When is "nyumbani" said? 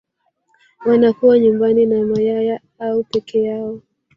1.39-1.85